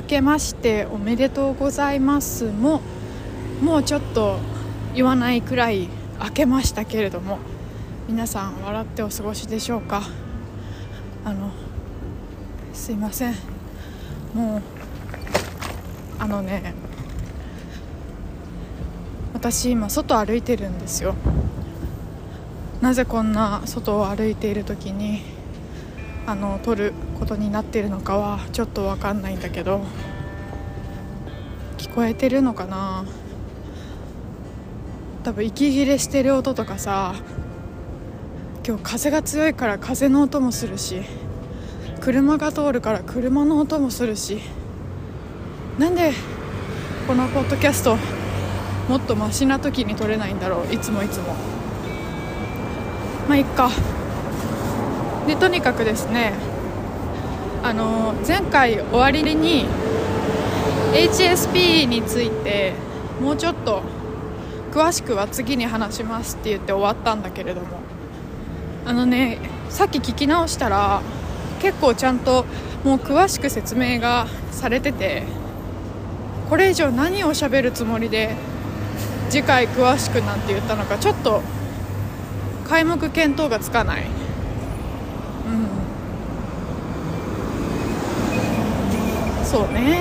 [0.00, 2.50] 明けましておめでとうございます。
[2.50, 2.80] も
[3.60, 4.38] もうちょっと
[4.94, 5.88] 言わないくらい
[6.18, 7.38] 明けましたけれども
[8.08, 10.02] 皆さん笑ってお過ごしでしょうか？
[11.22, 11.52] あの
[12.72, 13.34] すいません。
[14.34, 14.62] もう
[16.18, 16.72] あのね
[19.34, 21.14] 私今外歩いてるんですよ。
[22.80, 25.20] なぜこんな外を歩いている時に
[26.30, 29.80] あの撮ることになってるのかはちょっと分かんないんだけど
[31.76, 33.04] 聞こえてるのかな？
[35.24, 37.16] 多分息切れしてる音とかさ
[38.64, 41.02] 今日風が強いから風の音もするし
[42.00, 44.38] 車が通るから車の音もするし
[45.80, 46.12] なんで
[47.08, 47.96] このポッドキャスト
[48.88, 50.72] もっとマシな時に撮れないんだろう？
[50.72, 51.34] いつもいつも。
[53.26, 53.68] まあいっか。
[55.30, 56.32] でとにかくですね
[57.62, 59.66] あの前回終わりに
[60.92, 62.72] HSP について
[63.20, 63.82] もうちょっと
[64.72, 67.80] 詳しくは次に話しますって言って終わったんだけれども。
[68.86, 69.38] あのね
[69.68, 71.02] さっき聞き直したら
[71.60, 72.44] 結構ちゃんと
[72.82, 75.22] もう詳しく説明がされてて
[76.48, 78.34] これ以上何をしゃべるつもりで
[79.28, 81.42] 次回詳しくなんて言ったのかちょっと
[82.68, 84.06] 皆目見当がつかない
[85.46, 85.52] う
[89.39, 89.98] んそうね。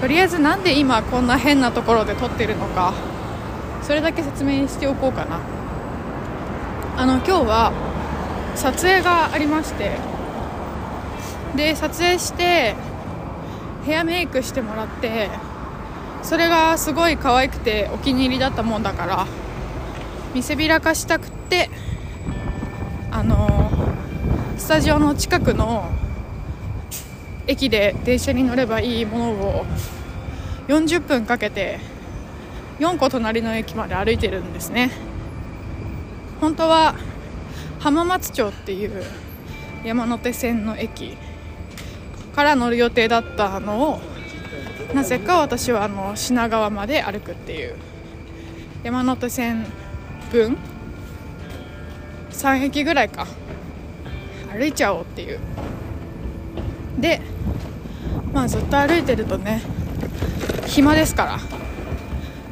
[0.00, 2.94] とりあえずなんで今こんな変なところで撮ってるのか。
[3.82, 5.40] それだけ説明しておこうかな。
[6.96, 7.72] あの今日は
[8.54, 9.92] 撮影がありまして。
[11.54, 12.74] で撮影して
[13.84, 15.28] ヘアメイクしてもらって
[16.22, 19.26] それがすごい可愛くてお気に入りだったもんだから
[20.34, 21.68] 見せびらかしたくって
[23.10, 23.70] あの
[24.56, 25.90] スタジオの近くの
[27.46, 29.66] 駅で電車に乗ればいいものを
[30.68, 31.80] 40分かけて
[32.78, 34.90] 4個隣の駅まで歩いてるんですね。
[36.40, 36.94] 本当は
[37.78, 39.04] 浜松町っていう
[39.84, 41.16] 山手線の駅
[42.34, 44.00] から乗る予定だったのを
[44.94, 47.76] なぜか私はあの品川まで歩くっていう
[48.82, 49.66] 山手線
[50.30, 50.56] 分
[52.30, 53.26] 3駅ぐらいか。
[54.52, 55.40] 歩いちゃおうっていう。
[56.98, 57.22] で
[58.32, 59.62] まあずっと歩いてるとね
[60.66, 61.38] 暇ですから。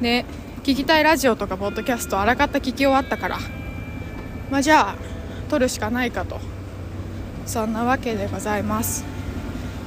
[0.00, 0.24] で
[0.62, 3.38] 聞きたいラジオとかポッドキャストあらかた聞き終わったから。
[4.50, 4.94] まあじゃあ
[5.48, 6.40] 撮るしかないかと。
[7.44, 9.04] そんなわけでございます。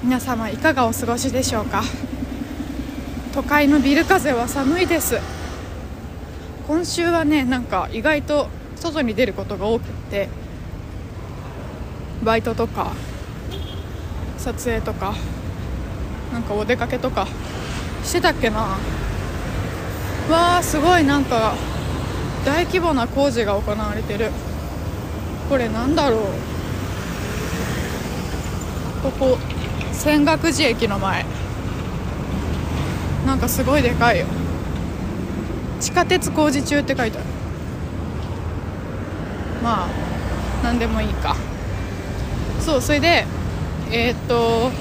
[0.03, 1.81] 皆様いかがお過ごしでしょうか。
[3.33, 5.19] 都会のビル風は寒いです。
[6.67, 10.29] 今週はねなんか意外と外に出ることが多くって。
[12.23, 12.91] バイトとか
[14.37, 15.15] 撮影とか。
[16.33, 17.27] なんかお出かけとか
[18.03, 18.77] してたっけな。
[20.29, 21.55] わあすごいなんか
[22.45, 24.31] 大規模な工事が行われてる。
[25.49, 26.21] これなんだろう。
[29.01, 29.37] ここ
[29.91, 31.25] 泉岳寺駅の前。
[33.25, 34.27] なんかすごいでかいよ。
[35.79, 37.27] 地下鉄工事中って書いてある。
[39.63, 39.87] まあ
[40.63, 41.35] 何でもいいか。
[42.59, 43.25] そうそれで
[43.91, 44.71] えー、っと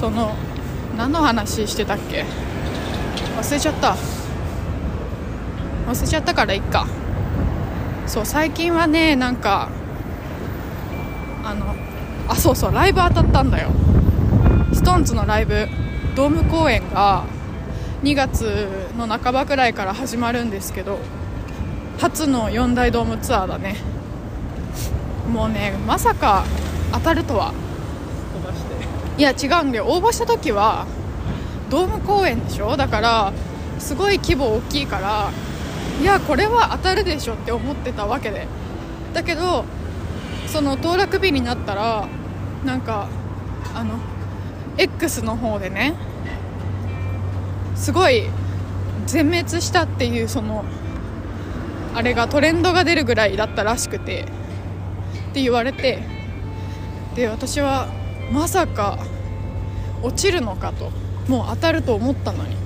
[0.00, 0.34] その
[0.96, 2.24] 何の話してたっけ？
[3.36, 3.96] 忘れちゃった。
[5.86, 6.86] 忘れちゃったからいっか。
[8.06, 9.68] そう最近はねなんか
[11.44, 11.74] あの
[12.28, 13.68] あそうそうライブ当たったんだよ。
[14.72, 15.68] SixTONES のライブ
[16.16, 17.24] ドーム公演が
[18.02, 20.98] 2月の半ばくらいから始まるんですけど
[21.98, 23.76] 初の4大ドームツアーだね。
[25.30, 26.44] もうねまさか
[26.92, 27.52] 当たるとは
[29.20, 29.84] いや違うんだよ。
[29.84, 30.86] 応募した時は
[31.68, 32.78] ドーム公演でしょ？
[32.78, 33.34] だから
[33.78, 35.30] すごい規模大きいから
[36.00, 38.46] いやこれは当たるでしょって思ってたわけで。
[39.12, 39.66] だけど
[40.46, 42.08] その当落日になったら
[42.64, 43.08] なんか
[43.74, 43.98] あの
[44.78, 45.92] X の方でね
[47.76, 48.22] すごい
[49.04, 50.64] 全滅したっていうその
[51.94, 54.26] あれがトレンドが出るぐらいだったらしくてっ
[55.34, 55.98] て言われて。
[57.14, 57.88] で私は
[58.30, 58.98] まさか
[60.02, 60.90] 落ちるのかと
[61.28, 62.56] もう当たると思ったのに。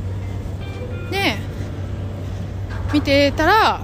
[1.11, 1.37] で
[2.93, 3.81] 見てたら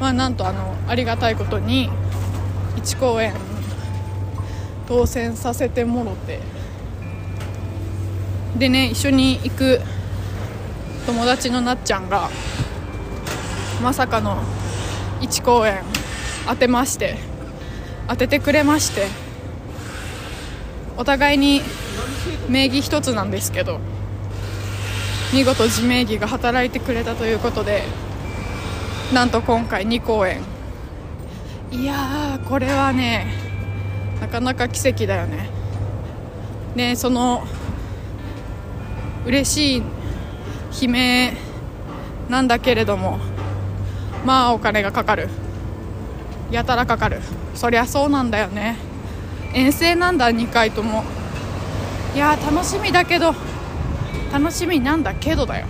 [0.00, 1.90] まあなんとあのありがたいことに
[2.76, 3.34] 1公演
[4.86, 6.40] 当選させてもろて。
[8.58, 9.80] でね一緒に行く
[11.06, 12.28] 友達のなっちゃんが
[13.82, 14.42] まさかの
[15.20, 15.82] 1公演
[16.46, 17.16] 当てまして
[18.08, 19.21] 当ててくれまして。
[21.02, 21.62] お互いに
[22.48, 23.80] 名義一つなんですけど
[25.34, 27.82] 見事自名義が働いてくれたということで
[29.12, 30.40] なんと今回2公演。
[31.72, 33.26] いやーこれはね
[34.20, 35.50] なかなか奇跡だよね。
[36.76, 37.42] ねその
[39.26, 41.36] 嬉しい悲鳴
[42.28, 43.18] なんだけれども
[44.24, 45.28] まあお金がかかる。
[46.52, 47.18] やたらかかる。
[47.56, 48.91] そりゃそうなんだよね。
[49.54, 51.04] 遠征なんだ2回とも。
[52.14, 53.34] いや楽しみだけど
[54.32, 55.66] 楽しみなんだけどだよ。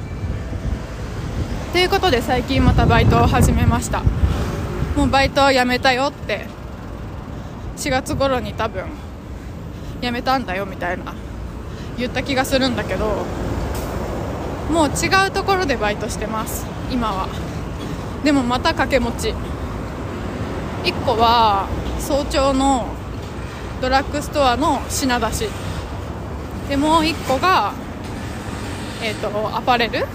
[1.73, 4.02] ということで最近またバイトを始めました。
[4.96, 6.46] もうバイトは辞めたよって。
[7.76, 8.84] 4月頃に多分
[10.00, 11.14] 辞めたんだよみたいな
[11.96, 13.25] 言った気がするんだけど。
[14.70, 17.28] もう違うところでバイトしてます今は。
[18.25, 19.35] でもまた掛け持ち。
[20.85, 21.67] 1個は
[21.99, 22.87] 早朝の
[23.82, 25.49] ドラッグストアの品出し
[26.69, 27.75] でもう1個が
[29.02, 30.06] えっ、ー、とアパレル。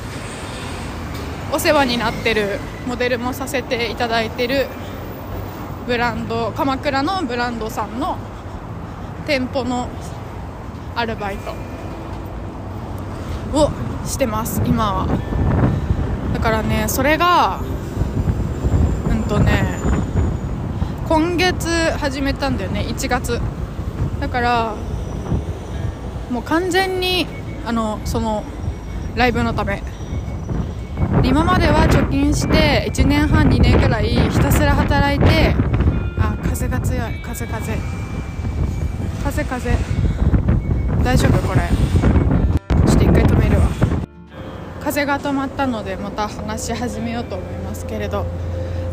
[1.53, 4.67] お世話になってるモデルもさせていただいてる
[5.85, 8.17] ブランド鎌倉のブランドさんの
[9.25, 9.87] 店舗の
[10.95, 11.53] アルバイト。
[13.53, 13.71] を
[14.05, 15.07] してます今は。
[16.33, 17.59] だからねそれが
[19.09, 19.79] うんとね
[21.07, 23.41] 今月始めたんだよね1月。
[24.19, 24.75] だから
[26.31, 27.27] もう完全に
[27.65, 28.43] あのその
[29.15, 29.81] ライブのため。
[31.23, 35.53] 今までは貯金して1年半2年くらいひたすら働いて
[36.17, 37.77] あ風が強い風風。
[39.23, 39.71] 風風。
[41.03, 41.61] 大丈夫これ。
[42.87, 43.67] ちょっと一回止めるわ。
[44.81, 48.25] 風が止まったのでまた話し始めようと思いますけれど。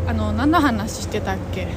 [0.07, 1.67] あの何の話してたっけ？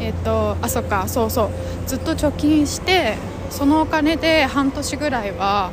[0.00, 1.50] えっ、ー、とあそっかそうそう。
[1.86, 3.16] ずっと貯金して
[3.50, 5.70] そのお金で半年ぐらいは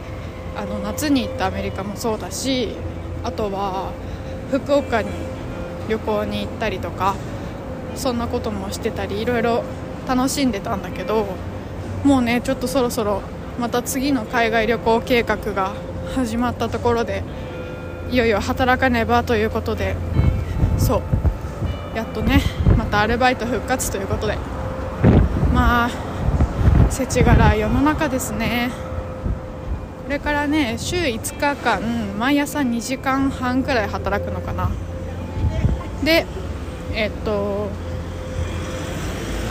[0.55, 2.75] あの夏に行ったアメリカもそうだし
[3.23, 3.91] あとは
[4.51, 5.09] 福岡に
[5.89, 7.15] 旅行に行ったりとか
[7.95, 9.63] そんなこともしてたりいろいろ
[10.07, 11.25] 楽しんでたんだけど
[12.03, 13.21] もうねちょっとそろそろ
[13.59, 15.73] また次の海外旅行計画が
[16.15, 17.23] 始まったところで
[18.11, 19.95] いよいよ働かねばということで
[20.77, 21.01] そう。
[21.95, 22.41] やっとね
[22.93, 24.37] たアルバイト復活ということで。
[25.51, 25.89] まあ
[26.91, 28.69] 世知辛い世の中ですね。
[30.05, 31.81] これからね週5日間
[32.19, 34.69] 毎朝2時間半くらい働くのかな。
[36.03, 36.27] で
[36.93, 37.69] えっと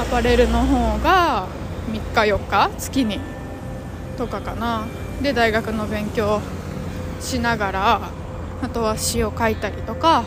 [0.01, 1.49] アパレルの方が
[1.91, 3.19] 3日4日月に
[4.17, 4.87] とかかな。
[5.21, 6.41] で大学の勉強
[7.21, 8.01] しながら
[8.63, 10.25] あとは詩を書いたりとか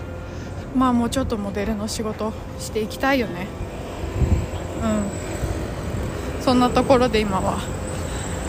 [0.76, 3.48] まあもうちょっとモデルの仕事していきたいよね。
[4.84, 6.44] うん。
[6.44, 7.60] そんなところで今は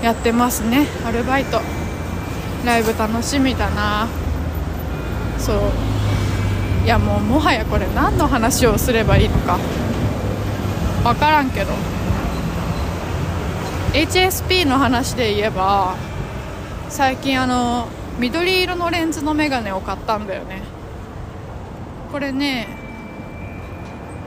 [0.02, 0.86] やってますね。
[1.06, 1.60] アルバイト。
[2.64, 4.08] ライブ楽しみだな。
[5.38, 5.56] そう。
[6.84, 9.58] いやもうもはやこれ何の話をすればいいのか。
[11.04, 11.72] 分からんけど。
[13.92, 15.94] HSP の話で言えば
[16.88, 17.88] 最近あの
[18.18, 20.65] 緑色のレンズのメガネを買ったんだよね。
[22.10, 22.68] これね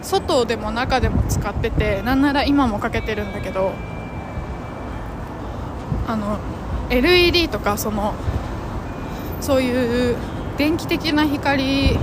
[0.02, 3.74] 外でも中でも使っててなんなら今もかけてるんだけど
[6.08, 6.40] あの
[6.90, 8.14] LED とかその
[9.42, 10.18] そういう
[10.58, 11.98] 電気的な光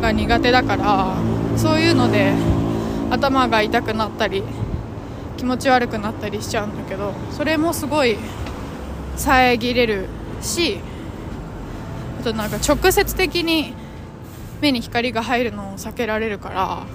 [0.00, 1.16] が苦手だから
[1.56, 2.32] そういうので
[3.10, 4.42] 頭が痛くなったり
[5.36, 8.16] 気持ち悪くなったりしちゃうんだけどそれもすごい
[9.16, 10.06] 遮れる
[10.40, 10.78] し
[12.20, 13.74] あとなんか直接的に
[14.60, 16.86] 目に光が入るのを避けられるから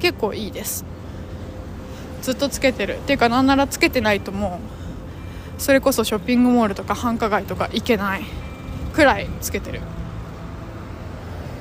[0.00, 0.84] 結構いいです。
[2.22, 2.96] ずっとつけてる。
[2.96, 4.60] っていうかなんならつけてないとも
[5.58, 8.24] うそれこそショッピングモールとか繁華街とか行けない
[8.94, 9.80] くらいつけてる。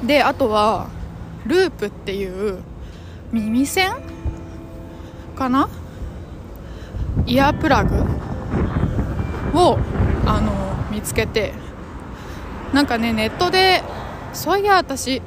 [0.03, 0.89] であとは
[1.45, 2.59] ループっていう
[3.31, 3.91] 耳栓
[5.35, 5.69] かな？
[7.25, 7.95] イヤープラグ
[9.53, 9.77] を
[10.25, 10.51] あの
[10.91, 11.53] 見つけて
[12.73, 13.83] なんかねネットで
[14.33, 15.21] そういや私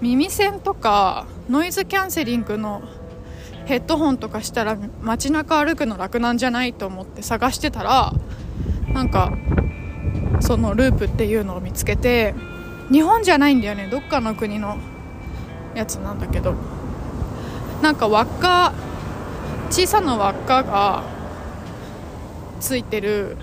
[0.00, 2.82] 耳栓とかノイズキャンセリングの
[3.66, 8.12] ヘッドホンとかしたら街中歩くの楽なんじゃないと思って探してたら
[8.92, 9.32] なんか
[10.40, 12.34] そのループっていうのを見つけて
[12.90, 13.88] 日本じゃないんだよね。
[13.88, 14.76] どっかの国の
[15.74, 16.54] やつなんだけど。
[17.80, 18.72] なんか輪っか
[19.70, 21.02] 小さな輪っかが
[22.60, 23.36] ついてる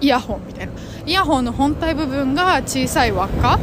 [0.00, 0.72] イヤホンみたいな。
[1.06, 3.58] イヤホンの本体部分が小さい輪っか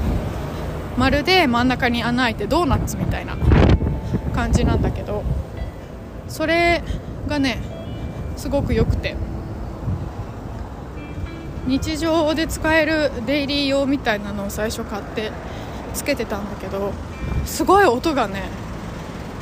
[0.98, 3.38] まるで真ん中に穴開いてドーナツみたいな
[4.34, 5.24] 感じなんだけど
[6.28, 6.84] それ
[7.28, 7.60] がね
[8.38, 9.16] すごく良くて。
[11.68, 15.32] 日常で使えるデイリー用みたいなのを最初買って
[15.94, 16.92] つけてたんだけど
[17.46, 18.50] すごい音がね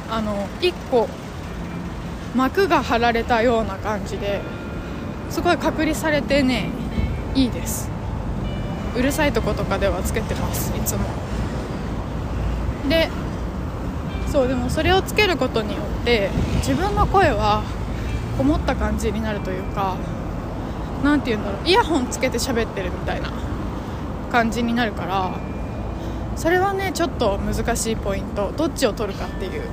[0.09, 1.07] あの1個
[2.35, 4.41] 膜が張られたような感じで
[5.29, 6.69] すごい隔離されてね
[7.35, 7.89] いいです。
[8.95, 11.28] うるさいとことかではつけてますいつも。
[12.89, 13.09] で
[14.27, 17.63] そうでもそれをつけることによって自分の声は
[18.37, 19.97] こもった感じになるというか
[21.03, 23.31] 何て言うんだろうイヤホンつけて喋ってるみたいな
[24.31, 25.31] 感じになるから
[26.35, 29.63] それはねちょっと難しいポイントどっちを取るかっていう。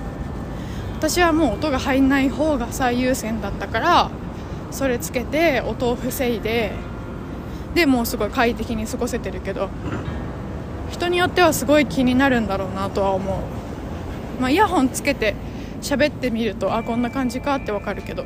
[0.97, 4.11] 私はもう音が入んない方が最優先だったから
[4.71, 6.73] それつけて音を防いで
[7.75, 9.69] でもうすごい快適に過ごせてるけど
[10.91, 13.43] 人によってはすごい気になるんだろうなとは思
[14.39, 15.35] う、まあ、イヤホンつけて
[15.83, 18.25] 喋ってみるとあこんな感じかってわかるけど。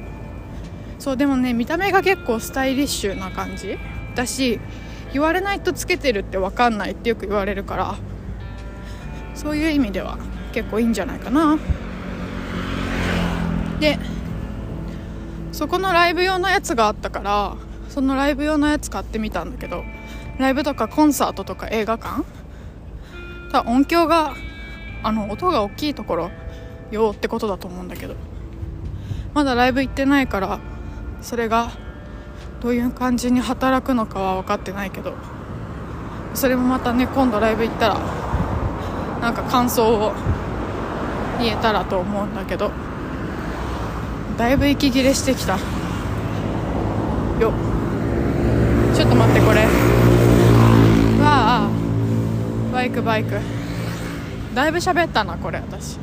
[0.99, 3.79] そうでもね見た目が結構スタイリッシュな感じ。
[4.14, 4.61] だし
[5.12, 7.95] 言われないとつけてるって分かんないってよく言われるから。
[9.35, 10.19] そういう意味では
[10.52, 11.59] 結構いいんじゃないかな。
[13.81, 13.99] で
[15.52, 17.57] そこのライブ用のやつがあったから
[17.88, 19.85] そのライブ用のやつ買ってみたんだけど
[20.38, 22.25] ライブとかコンサートとか映画館
[23.50, 24.35] た音響が
[25.02, 26.30] あの音が大きいところ
[26.90, 28.14] 用ってことだと思うんだけど。
[29.33, 30.59] まだライブ行ってないから
[31.23, 31.71] それが
[32.61, 35.14] どういう感じに働くのかは分かってないけど。
[36.35, 38.00] それもまたね今度ライブ行ったら
[39.21, 40.12] なんか感想を
[41.38, 42.71] 言えたらと思うんだけど。
[44.37, 45.59] だいぶ息切れしてきた。
[47.40, 47.52] よ。
[48.95, 49.80] ちょっと待ってこれ。
[52.90, 53.38] クバイク。
[54.54, 55.99] だいぶ喋ったなこれ私。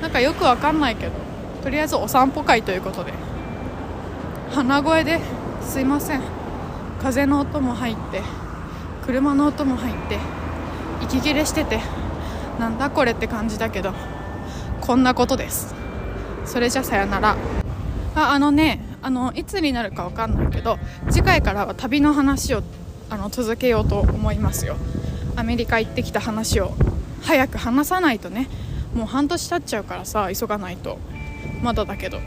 [0.00, 1.12] なんかよくわかんないけど
[1.62, 3.12] とりあえずお散歩会ということで。
[4.50, 5.20] 鼻声で
[5.62, 6.22] すいません。
[7.02, 8.22] 風の音も入って
[9.04, 10.18] 車の音も入って
[11.02, 11.80] 息切れしてて
[12.58, 13.92] なんだこれって感じだけど
[14.80, 15.74] こんなことです。
[16.44, 17.36] それじゃさよなら。
[18.14, 22.62] ああのねあのいつになるか分かんないけど次回からは旅の話を
[23.10, 24.76] あの続けようと思いますよ。
[25.38, 26.72] アメリカ行ってきた話を
[27.22, 28.48] 早く話さないとね。
[28.92, 30.98] もう半年経っちゃうからさ急がないと。
[31.62, 32.18] まだだけど。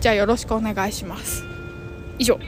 [0.00, 1.44] じゃあよろしくお願いします。
[2.18, 2.38] 以上。